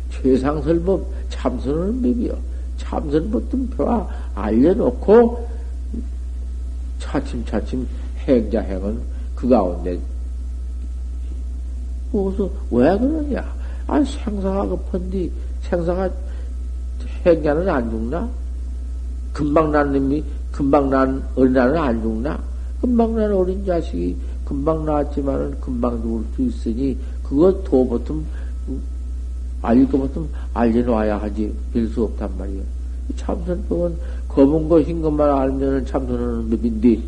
최상설법 0.09 1.05
참선은 1.29 2.01
법이요. 2.01 2.35
참선법도 2.77 3.67
벼와 3.77 4.09
알려놓고 4.33 5.47
차츰차츰 6.99 7.87
행자행은 8.27 8.99
그 9.35 9.47
가운데 9.47 9.99
그래서 12.11 12.49
왜 12.71 12.97
그러냐? 12.97 13.53
아, 13.87 14.03
생사가 14.03 14.67
급한디, 14.67 15.31
생사가 15.61 16.09
행자는 17.25 17.69
안 17.69 17.89
죽나? 17.89 18.29
금방 19.33 19.71
난 19.71 19.91
놈이, 19.91 20.23
금방 20.51 20.89
난 20.89 21.23
어린아는 21.35 21.77
안 21.77 22.01
죽나? 22.01 22.39
금방 22.81 23.15
난 23.15 23.31
어린 23.31 23.65
자식이 23.65 24.15
금방 24.45 24.85
나왔지만은 24.85 25.59
금방 25.59 26.01
죽을 26.01 26.23
수 26.35 26.41
있으니 26.43 26.97
그것도 27.23 27.87
보통 27.87 28.23
알릴 29.61 29.89
것 29.89 29.97
보통 29.97 30.27
알려놔야 30.53 31.17
하지 31.17 31.51
별수 31.73 32.03
없단 32.03 32.29
말이야. 32.37 32.61
참선법은 33.15 33.97
검은 34.27 34.69
거 34.69 34.81
흰 34.81 35.01
것만 35.01 35.29
알면은 35.29 35.85
참선은 35.85 36.49
법인데 36.49 36.99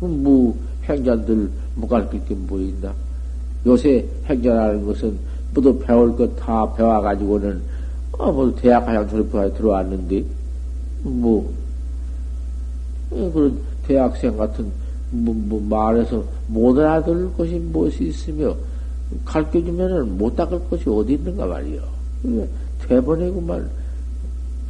뭐 0.00 0.54
행자들 0.84 1.50
못 1.76 1.88
가르칠 1.88 2.20
게뭐 2.26 2.58
있나? 2.60 2.92
요새 3.64 4.06
행자라는 4.26 4.84
것은 4.84 5.16
모두 5.54 5.78
배울 5.78 6.16
것 6.16 6.34
다 6.36 6.72
배워가지고는 6.74 7.62
아, 8.18 8.30
뭐 8.30 8.54
대학 8.54 8.86
가장 8.86 9.08
졸업해 9.08 9.52
들어왔는데 9.54 10.24
뭐 11.02 11.52
예, 13.14 13.30
그런 13.30 13.58
대학생 13.86 14.36
같은 14.36 14.70
뭐, 15.10 15.34
뭐 15.34 15.60
말해서 15.60 16.24
못 16.46 16.78
알아들을 16.78 17.34
것이 17.34 17.54
무엇이 17.54 18.04
있으며 18.04 18.54
가르쳐 19.24 19.62
주면은 19.62 20.16
못 20.16 20.34
닦을 20.34 20.58
것이 20.70 20.88
어디 20.88 21.14
있는가 21.14 21.46
말이요. 21.46 21.82
대번에구만. 22.88 23.68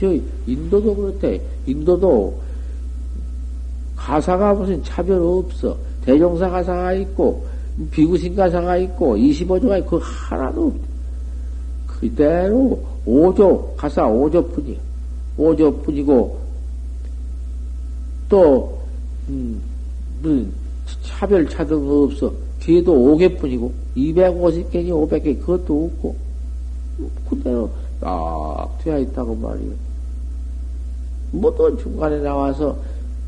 저 0.00 0.12
인도도 0.46 0.96
그렇대. 0.96 1.40
인도도 1.66 2.40
가사가 3.94 4.54
무슨 4.54 4.82
차별 4.82 5.20
없어. 5.22 5.76
대종사 6.04 6.50
가사가 6.50 6.94
있고 6.94 7.46
비구신 7.90 8.36
가사가 8.36 8.76
있고 8.78 9.16
25조가 9.16 9.78
있고 9.80 9.98
하나도 9.98 10.66
없대. 10.66 10.80
그대로 11.86 12.82
5조 13.06 13.76
가사 13.76 14.06
5조뿐이야. 14.06 14.76
5조뿐이고 15.38 16.36
또 18.28 18.80
음, 19.28 19.60
무슨 20.20 20.52
차별 21.02 21.48
차등 21.48 21.88
없어. 21.88 22.32
뒤에도 22.60 22.94
5개뿐이고 22.94 23.72
250개니 23.96 24.88
500개 24.88 25.40
그것도 25.40 25.84
없고 25.86 26.16
그대로 27.28 27.70
딱 28.00 28.78
되어 28.82 28.98
있다고 28.98 29.34
말이요. 29.34 29.72
모두 31.32 31.76
중간에 31.80 32.18
나와서 32.20 32.76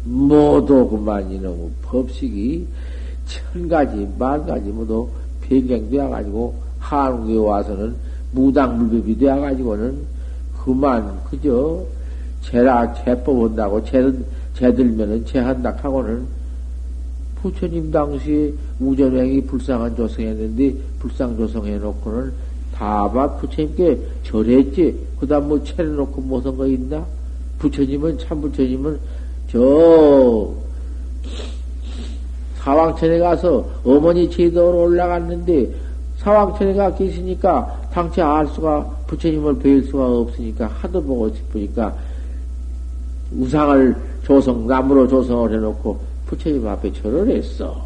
모두 0.04 0.86
그만 0.88 1.30
이놈의 1.30 1.70
법식이 1.82 2.66
천 3.26 3.68
가지 3.68 4.08
만 4.18 4.44
가지 4.46 4.70
모두 4.70 5.08
변경되어 5.42 6.08
가지고 6.08 6.54
한국에 6.78 7.36
와서는 7.36 7.94
무당물법이 8.32 9.18
되어 9.18 9.40
가지고는 9.40 9.98
그만 10.62 11.18
그저 11.24 11.82
제라 12.42 12.92
제, 12.94 14.12
제들면은 14.54 15.24
제한다 15.24 15.76
하고는 15.80 16.26
부처님 17.36 17.90
당시에 17.90 18.52
우전행이 18.80 19.42
불쌍한 19.42 19.96
조성했는데 19.96 20.74
불쌍 20.98 21.36
조성해 21.36 21.76
놓고는 21.76 22.32
다바 22.74 23.36
부처님께 23.36 23.98
절했지. 24.24 24.98
그 25.20 25.26
다음 25.26 25.48
뭐 25.48 25.62
차려놓고 25.62 26.20
못한 26.22 26.56
거 26.56 26.66
있나? 26.66 27.04
부처님은, 27.58 28.18
참 28.18 28.40
부처님은 28.40 28.98
저 29.48 30.52
사왕천에 32.64 33.18
가서 33.18 33.68
어머니 33.84 34.30
제도로 34.30 34.84
올라갔는데 34.84 35.70
사왕천에 36.16 36.72
가 36.72 36.94
계시니까 36.94 37.90
당최 37.92 38.22
알 38.22 38.46
수가 38.48 38.82
부처님을 39.06 39.58
뵐 39.58 39.84
수가 39.84 40.06
없으니까 40.06 40.66
하도 40.68 41.02
보고 41.02 41.28
싶으니까 41.34 41.94
우상을 43.36 43.94
조성, 44.24 44.66
나무로 44.66 45.06
조성을 45.06 45.52
해놓고 45.52 45.98
부처님 46.26 46.66
앞에 46.66 46.90
절을 46.94 47.28
했어. 47.36 47.84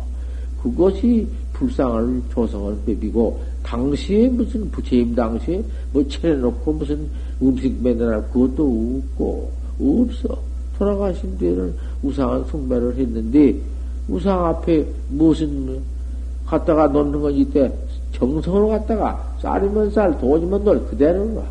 그것이 0.63 1.27
불상을 1.55 2.23
조성을 2.33 2.79
빼비고 2.87 3.41
당시에 3.65 4.29
무슨 4.29 4.71
부처님 4.71 5.13
당시에 5.15 5.61
뭐 5.93 6.07
차려놓고 6.07 6.73
무슨 6.73 7.09
음식 7.43 7.83
매달아 7.83 8.23
그것도 8.27 9.03
없고 9.11 9.51
없어. 9.81 10.39
돌아가신 10.79 11.37
뒤에는 11.37 11.75
우상한 12.03 12.45
숭배를 12.45 12.95
했는데 12.97 13.57
우상 14.09 14.47
앞에 14.47 14.87
무슨 15.11 15.81
갖다가 16.47 16.87
놓는 16.87 17.21
건 17.21 17.33
이때 17.35 17.71
정성으로 18.13 18.69
갖다가 18.69 19.35
쌀이면 19.41 19.91
쌀, 19.91 20.19
돈이면 20.19 20.65
돌 20.65 20.87
그대로 20.89 21.25
놔. 21.27 21.43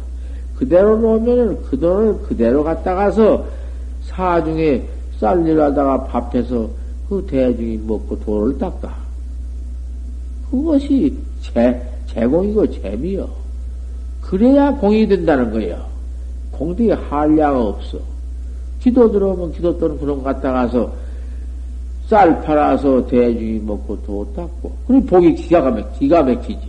그대로 0.57 0.97
놓으면은 0.97 1.61
그 1.63 1.79
돈을 1.79 2.17
그대로 2.23 2.63
갖다가서 2.63 3.45
사중에 4.03 4.83
쌀일 5.19 5.61
하다가 5.61 6.05
밥해서 6.05 6.67
그 7.07 7.25
대중이 7.29 7.77
먹고 7.77 8.19
돈을 8.19 8.57
닦아. 8.57 8.95
그것이 10.49 11.15
제, 11.41 11.81
제공이고 12.07 12.71
재미요. 12.71 13.29
그래야 14.21 14.71
공이 14.71 15.07
된다는 15.07 15.51
거예요. 15.51 15.85
공덕에 16.51 16.91
한량 16.91 17.55
없어. 17.55 17.99
기도 18.81 19.11
들어오면 19.11 19.53
기도 19.53 19.77
또는 19.77 19.99
그런 19.99 20.17
것 20.17 20.23
갖다가서 20.23 20.91
쌀 22.07 22.41
팔아서 22.41 23.05
대중이 23.05 23.59
먹고 23.59 24.01
도 24.03 24.25
닦고. 24.33 24.71
그리고 24.87 25.05
복이 25.05 25.35
기가 25.35 25.69
막, 25.69 25.99
기가 25.99 26.23
막히지. 26.23 26.59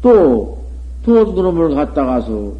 또, 0.00 0.58
돈 1.04 1.34
그놈을 1.34 1.74
갖다가서 1.74 2.52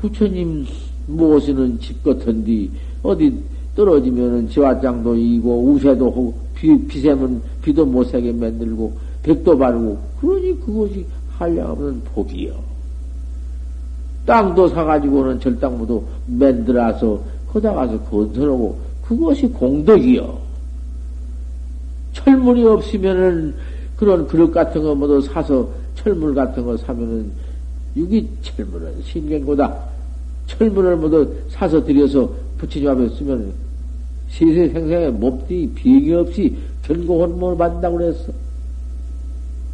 부처님 0.00 0.66
모시는 1.06 1.78
집 1.80 2.02
같은데, 2.02 2.68
어디 3.02 3.38
떨어지면은 3.76 4.48
지화장도 4.48 5.16
이고, 5.16 5.70
우세도 5.70 6.10
하고, 6.10 6.34
비, 6.54 6.78
비세면 6.86 7.42
비도 7.60 7.84
못세게 7.84 8.32
만들고, 8.32 8.92
백도 9.22 9.58
바르고, 9.58 9.98
그러니 10.20 10.58
그것이 10.60 11.04
한량없는 11.36 12.00
복이요. 12.14 12.54
땅도 14.24 14.68
사가지고는 14.68 15.40
절당무도 15.40 16.04
만들어서, 16.26 17.20
거다 17.52 17.74
가서 17.74 17.98
건설하고, 18.04 18.87
그것이 19.08 19.46
공덕이요. 19.48 20.38
철물이 22.12 22.66
없으면은 22.66 23.54
그런 23.96 24.26
그릇 24.26 24.50
같은 24.52 24.82
거 24.82 24.94
모두 24.94 25.20
사서 25.22 25.66
철물 25.94 26.34
같은 26.34 26.62
거 26.64 26.76
사면은 26.76 27.32
유기 27.96 28.28
철물은 28.42 29.02
신경보다 29.02 29.74
철물을 30.46 30.96
모두 30.96 31.34
사서 31.48 31.82
들여서 31.82 32.30
부처님 32.58 32.90
앞에 32.90 33.08
쓰면 33.08 33.52
시세생생에 34.28 35.08
몹디 35.08 35.72
비행이 35.74 36.12
없이 36.12 36.54
견고 36.82 37.22
혼문을 37.22 37.56
받는다고 37.56 37.96
그랬어. 37.96 38.30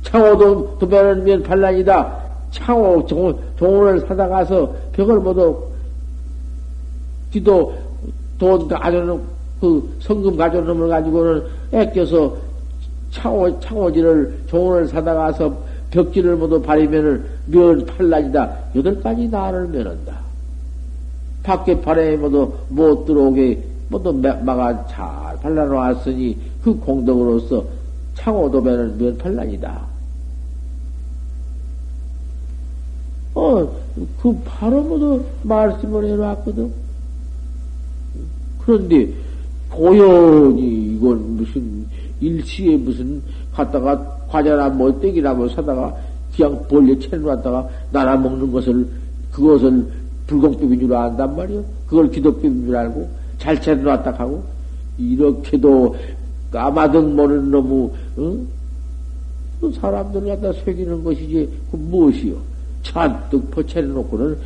창호도 0.04 0.78
도배는 0.78 1.24
면 1.24 1.42
반란이다. 1.42 2.22
창호 2.52 3.04
종, 3.06 3.36
종을 3.56 3.98
사다 4.00 4.28
가서 4.28 4.72
벽을 4.92 5.18
모두 5.18 5.60
기도 7.32 7.74
돈 8.38 8.68
가져놓은 8.68 9.20
그 9.60 9.96
성금 10.00 10.36
가져놓은 10.36 10.78
걸 10.78 10.88
가지고는 10.88 11.44
애껴서 11.72 12.36
창호, 13.10 13.60
창호지를 13.60 14.44
종을 14.48 14.88
사다 14.88 15.14
가서 15.14 15.56
벽지를 15.90 16.36
모두 16.36 16.60
바리면은 16.60 17.24
면 17.46 17.86
팔라지다. 17.86 18.56
여덟 18.74 19.00
가지 19.00 19.28
나를 19.28 19.68
면한다. 19.68 20.18
밖에 21.44 21.80
바람에 21.80 22.16
모두 22.16 22.52
못 22.68 23.04
들어오게 23.04 23.62
모두 23.88 24.12
막아 24.12 24.86
잘 24.88 25.38
발라놓았으니 25.40 26.36
그 26.62 26.74
공덕으로서 26.80 27.64
창호도배는 28.14 28.98
면 28.98 29.18
팔란이다. 29.18 29.94
어, 33.34 33.68
그 34.22 34.40
바로 34.44 34.82
모두 34.82 35.24
말씀을 35.42 36.06
해놨거든. 36.06 36.83
그런데 38.64 39.08
고연히 39.70 40.94
이건 40.94 41.36
무슨 41.36 41.86
일시에 42.20 42.76
무슨 42.76 43.20
갖다가 43.52 43.98
과자나 44.28 44.68
뭐 44.70 44.98
떼기나 45.00 45.34
뭐 45.34 45.48
사다가 45.48 45.94
그냥 46.34 46.66
벌려 46.68 46.98
채놓았다가 46.98 47.68
나라 47.90 48.16
먹는 48.16 48.50
것을 48.50 48.86
그것을 49.30 49.86
불공법인 50.26 50.80
줄 50.80 50.94
안단 50.94 51.36
말이요. 51.36 51.64
그걸 51.86 52.10
기독법인 52.10 52.66
줄 52.66 52.76
알고 52.76 53.08
잘 53.38 53.60
채놓았다 53.60 54.12
하고 54.12 54.42
이렇게도 54.96 55.96
까마득 56.50 57.14
모르는 57.14 57.50
놈의 57.50 57.90
응? 58.18 58.46
그 59.60 59.72
사람들 59.72 60.24
갖다 60.26 60.52
새기는 60.64 61.02
것이지 61.04 61.48
그 61.70 61.76
무엇이요? 61.76 62.53
잔뜩 62.84 63.50
퍼채려놓고는 63.50 64.38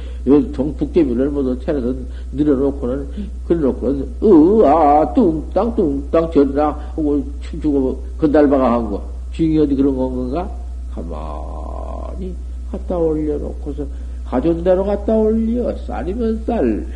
통 0.53 0.75
북개미를 0.77 1.29
모두 1.29 1.59
채려서 1.61 1.95
늘어놓고는 2.33 3.09
그래놓고는 3.47 4.09
으아 4.23 5.13
뚱땅 5.13 5.75
뚱땅 5.75 6.31
전나 6.31 6.69
하고 6.69 7.23
춤추고 7.43 8.03
건달바가 8.17 8.73
한 8.73 8.91
거. 8.91 9.03
중이 9.33 9.59
어디 9.59 9.75
그런 9.75 9.95
건가? 9.95 10.49
가만히 10.95 12.35
갖다 12.71 12.97
올려놓고서 12.97 13.85
가져온 14.25 14.65
대로 14.65 14.85
갖다 14.85 15.15
올려 15.15 15.77
쌀이면 15.87 16.45
쌀 16.47 16.87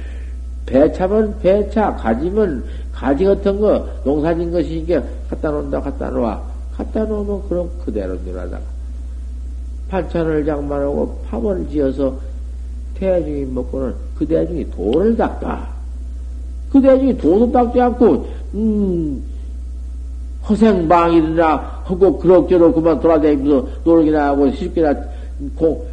배차면 0.66 1.38
배차 1.40 1.94
가지면 1.96 2.64
가지 2.92 3.24
같은 3.24 3.60
거, 3.60 3.84
농사진 4.04 4.50
것이니까 4.52 5.02
갖다 5.28 5.50
놓는다, 5.50 5.80
갖다 5.80 6.08
놓아. 6.10 6.40
갖다 6.76 7.04
놓으면 7.04 7.48
그럼 7.48 7.68
그대로 7.84 8.14
늘어다가. 8.24 8.60
반찬을 9.92 10.46
장만하고 10.46 11.18
밥을 11.28 11.68
지어서 11.68 12.18
대중이 12.94 13.44
먹고는 13.44 13.94
그 14.16 14.26
대중이 14.26 14.70
돌을 14.70 15.14
닦아. 15.14 15.70
그 16.70 16.80
대중이 16.80 17.18
도도 17.18 17.52
닦지 17.52 17.78
않고, 17.78 18.26
음, 18.54 19.22
허생방일이나 20.48 21.82
하고 21.84 22.18
그럭저럭 22.18 22.74
그만 22.74 22.98
돌아다니면서 23.00 23.68
놀기나 23.84 24.28
하고 24.28 24.50
쉽게나 24.52 24.94
공, 25.54 25.84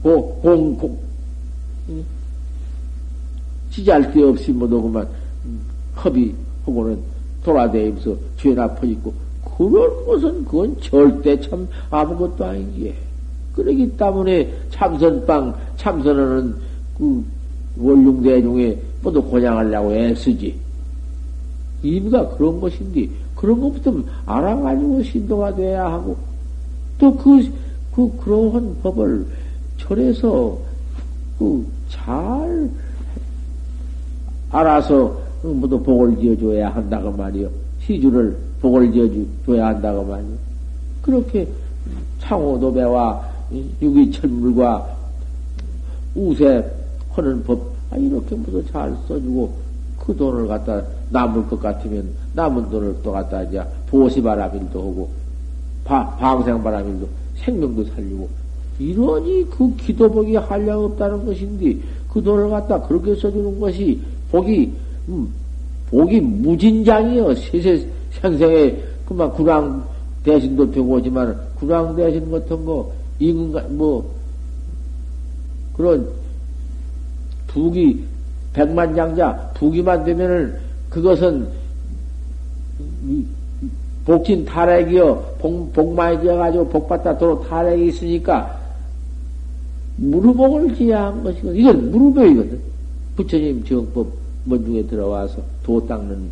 공, 0.00 0.40
공, 0.40 0.76
공, 0.76 0.98
지잘 3.72 4.12
데 4.12 4.22
없이 4.22 4.52
뭐도 4.52 4.80
그만 4.80 5.08
허비 6.04 6.32
하고는 6.64 7.00
돌아다니면서 7.44 8.14
죄나 8.38 8.68
퍼있고 8.74 9.12
그런 9.68 10.06
것은 10.06 10.44
그건 10.46 10.74
절대 10.80 11.38
참 11.38 11.68
아무것도 11.90 12.42
아니지. 12.42 12.94
그러기 13.54 13.94
때문에 13.94 14.50
참선방, 14.70 15.54
참선하는 15.76 16.54
그 16.96 17.22
원룡대중에 17.76 18.78
모두 19.02 19.22
고냥하려고 19.22 19.92
애쓰지. 19.92 20.54
의미가 21.82 22.36
그런 22.36 22.58
것인데, 22.58 23.10
그런 23.34 23.60
것부터 23.60 23.94
알아가지고 24.24 25.02
신도가 25.02 25.54
돼야 25.54 25.84
하고, 25.92 26.16
또 26.98 27.14
그, 27.16 27.46
그, 27.94 28.10
그러한 28.16 28.76
법을 28.82 29.26
절에서, 29.76 30.58
그, 31.38 31.66
잘, 31.90 32.70
알아서, 34.50 35.20
모두 35.42 35.82
복을 35.82 36.18
지어줘야 36.18 36.70
한다고 36.70 37.12
말이요. 37.12 37.48
시주를 37.82 38.49
복을 38.60 38.92
지어줘야 38.92 39.68
한다고 39.68 40.04
말이요. 40.04 40.36
그렇게 41.02 41.48
창호도배와 42.20 43.28
유기철물과 43.80 44.96
우세 46.14 46.64
하는 47.10 47.42
법, 47.42 47.60
아, 47.90 47.96
이렇게 47.96 48.34
모두 48.36 48.64
잘 48.70 48.94
써주고, 49.08 49.52
그 49.98 50.16
돈을 50.16 50.48
갖다 50.48 50.82
남을 51.10 51.46
것 51.48 51.60
같으면 51.60 52.08
남은 52.34 52.70
돈을 52.70 52.96
또 53.02 53.12
갖다 53.12 53.42
이제 53.42 53.62
보시바람일도 53.88 54.78
하고 54.80 55.08
바, 55.84 56.08
방생바람일도 56.16 57.08
생명도 57.36 57.84
살리고 57.84 58.28
이러니 58.78 59.46
그 59.50 59.74
기도복이 59.76 60.36
한량 60.36 60.84
없다는 60.84 61.26
것인데 61.26 61.76
그 62.08 62.22
돈을 62.22 62.48
갖다 62.48 62.80
그렇게 62.80 63.14
써주는 63.14 63.60
것이 63.60 64.00
복이 64.30 64.72
음, 65.08 65.28
복이 65.90 66.20
무진장이요 66.20 67.34
세세 67.34 67.86
생생에 68.10 68.76
그만 69.06 69.30
군왕 69.32 69.84
대신도 70.24 70.70
되고 70.70 70.92
오지만 70.92 71.38
군왕 71.56 71.96
대신 71.96 72.30
같은 72.30 72.64
거 72.64 72.92
임금 73.18 73.76
뭐 73.76 74.14
그런 75.76 76.08
북이 77.46 78.04
백만 78.52 78.94
장자 78.94 79.52
북이만 79.54 80.04
되면은 80.04 80.58
그것은 80.88 81.48
복진 84.04 84.44
탈핵이요 84.44 85.36
복, 85.38 85.72
복 85.72 85.94
많이 85.94 86.20
지어가지고 86.20 86.68
복 86.68 86.88
받다 86.88 87.16
도로 87.16 87.42
탈핵이 87.42 87.88
있으니까 87.88 88.58
무릎복을 90.00 90.74
지어야 90.76 91.06
한 91.06 91.22
것이거든. 91.22 91.56
이건 91.56 91.90
무릎복이거든. 91.90 92.60
부처님 93.16 93.64
정법 93.64 94.08
먼중에 94.44 94.82
들어와서 94.86 95.42
도 95.62 95.86
닦는 95.86 96.30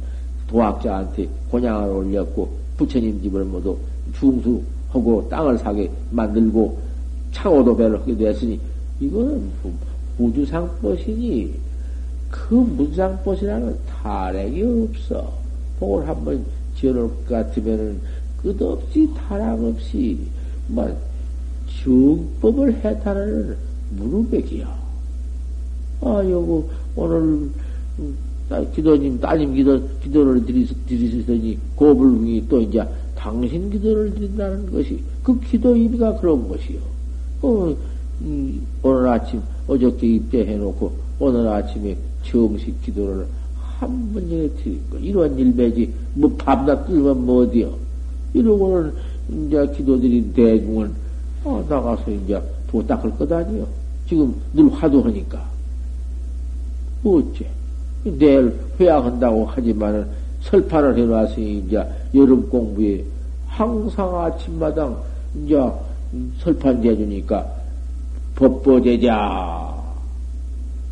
도학자한테 0.48 1.28
곤양을 1.50 1.88
올렸고 1.90 2.48
부처님 2.76 3.22
집을 3.22 3.44
모두 3.44 3.76
중수하고 4.18 5.28
땅을 5.28 5.58
사게 5.58 5.90
만들고 6.10 6.78
창호도배를 7.32 8.00
하게 8.00 8.16
되었으니 8.16 8.60
이거는 9.00 9.50
우주상법이니 10.18 11.54
그 12.30 12.54
무상보시라는 12.54 13.78
타락이 13.86 14.62
없어. 14.62 15.32
복을 15.78 16.08
한번 16.08 16.44
지어놓을 16.76 17.08
것 17.08 17.28
같으면은 17.28 18.00
끝없이 18.42 19.08
타락 19.14 19.62
없이, 19.62 20.18
뭐, 20.66 20.96
정법을 21.82 22.74
해탈하는 22.84 23.56
무릎백이야. 23.96 24.78
아, 26.00 26.22
요거, 26.24 26.68
오늘, 26.96 27.50
기도님, 28.74 29.20
따님 29.20 29.54
기도, 29.54 29.80
기도를 30.02 30.44
드리시더니, 30.44 31.58
고불궁이 31.74 32.48
또 32.48 32.60
이제 32.60 32.82
당신 33.14 33.70
기도를 33.70 34.14
드린다는 34.14 34.70
것이, 34.72 35.02
그 35.22 35.38
기도 35.40 35.76
의미가 35.76 36.20
그런 36.20 36.48
것이요. 36.48 36.78
어, 37.42 37.76
음, 38.22 38.66
오늘 38.82 39.08
아침, 39.08 39.40
어저께 39.66 40.06
입대해놓고, 40.06 40.92
오늘 41.18 41.46
아침에 41.48 41.96
정식 42.22 42.80
기도를 42.82 43.26
한 43.78 44.12
번에 44.12 44.48
거. 44.90 44.98
이런 44.98 45.38
일배지. 45.38 45.92
뭐 46.14 46.34
밤낮 46.36 46.84
뜨면 46.86 47.24
뭐 47.24 47.44
어디요? 47.44 47.72
이러고는 48.34 48.92
이제 49.46 49.72
기도드린 49.76 50.32
대중은 50.32 50.92
어, 51.44 51.64
나가서 51.68 52.10
이제 52.10 52.42
도 52.68 52.84
닦을 52.84 53.10
것 53.12 53.30
아니요. 53.30 53.66
지금 54.08 54.34
늘 54.52 54.68
화두하니까. 54.72 55.48
뭐 57.02 57.20
어째? 57.20 57.48
내일 58.04 58.54
회양한다고 58.78 59.46
하지만은 59.46 60.06
설파를 60.42 60.96
해놨으니 60.98 61.58
이제 61.58 61.84
여름 62.14 62.48
공부에 62.48 63.04
항상 63.46 64.18
아침마당 64.20 65.02
이제 65.44 65.60
설판 66.38 66.80
대주니까 66.80 67.46
법보제자 68.36 69.76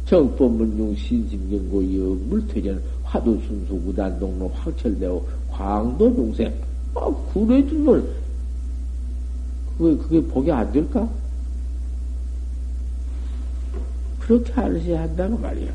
정법문중 0.07 0.97
신심경고 0.97 1.83
역물퇴전 1.83 2.83
화두순수 3.05 3.75
무단동로 3.75 4.49
확철되어 4.49 5.21
광도 5.51 6.14
중생 6.14 6.53
아 6.95 7.11
그래 7.33 7.66
주면 7.69 8.07
그게 9.79 9.97
그게 9.97 10.23
복이 10.23 10.51
안 10.51 10.73
될까? 10.73 11.09
그렇게 14.21 14.53
알으셔야 14.55 15.03
한다는 15.03 15.40
말이야. 15.40 15.71